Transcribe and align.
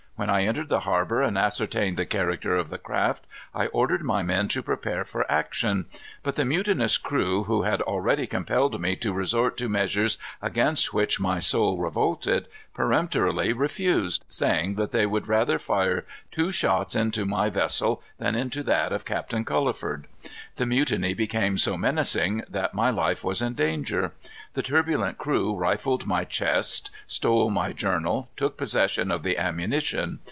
When 0.17 0.29
I 0.29 0.43
entered 0.45 0.69
the 0.69 0.81
harbor 0.81 1.23
and 1.23 1.35
ascertained 1.35 1.97
the 1.97 2.05
character 2.05 2.55
of 2.55 2.69
the 2.69 2.77
craft, 2.77 3.25
I 3.55 3.65
ordered 3.67 4.03
my 4.03 4.21
men 4.21 4.49
to 4.49 4.61
prepare 4.61 5.03
for 5.03 5.29
action. 5.31 5.87
But 6.21 6.35
the 6.35 6.45
mutinous 6.45 6.99
crew, 6.99 7.45
who 7.45 7.63
had 7.63 7.81
already 7.81 8.27
compelled 8.27 8.79
me 8.79 8.95
to 8.97 9.13
resort 9.13 9.57
to 9.57 9.67
measures 9.67 10.19
against 10.39 10.93
which 10.93 11.19
my 11.19 11.39
soul 11.39 11.79
revolted, 11.79 12.45
peremptorily 12.75 13.51
refused, 13.51 14.23
saying 14.29 14.75
that 14.75 14.91
they 14.91 15.07
would 15.07 15.27
rather 15.27 15.57
fire 15.57 16.05
two 16.31 16.51
shots 16.51 16.95
into 16.95 17.25
my 17.25 17.49
vessel 17.49 18.03
than 18.19 18.35
one 18.35 18.43
into 18.43 18.61
that 18.61 18.91
of 18.93 19.05
Captain 19.05 19.43
Culliford. 19.43 20.05
The 20.55 20.67
mutiny 20.67 21.15
became 21.15 21.57
so 21.57 21.75
menacing 21.77 22.43
that 22.47 22.75
my 22.75 22.91
life 22.91 23.23
was 23.23 23.41
in 23.41 23.55
danger. 23.55 24.11
The 24.53 24.61
turbulent 24.61 25.17
crew 25.17 25.55
rifled 25.55 26.05
my 26.05 26.23
chest, 26.25 26.91
stole 27.07 27.49
my 27.49 27.73
journal, 27.73 28.29
took 28.37 28.57
possession 28.57 29.09
of 29.09 29.23
the 29.23 29.37
ammunition. 29.37 30.19